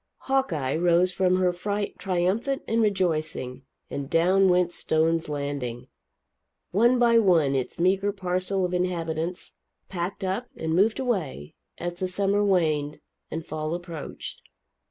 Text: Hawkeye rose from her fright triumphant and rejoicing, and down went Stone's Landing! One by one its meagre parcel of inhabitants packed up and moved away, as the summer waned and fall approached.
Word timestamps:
Hawkeye 0.21 0.75
rose 0.75 1.11
from 1.11 1.35
her 1.35 1.53
fright 1.53 1.99
triumphant 1.99 2.63
and 2.67 2.81
rejoicing, 2.81 3.61
and 3.91 4.09
down 4.09 4.49
went 4.49 4.71
Stone's 4.71 5.29
Landing! 5.29 5.89
One 6.71 6.97
by 6.97 7.19
one 7.19 7.53
its 7.53 7.79
meagre 7.79 8.11
parcel 8.11 8.65
of 8.65 8.73
inhabitants 8.73 9.53
packed 9.89 10.23
up 10.23 10.47
and 10.57 10.73
moved 10.73 10.99
away, 10.99 11.53
as 11.77 11.99
the 11.99 12.07
summer 12.07 12.43
waned 12.43 12.99
and 13.29 13.45
fall 13.45 13.75
approached. 13.75 14.41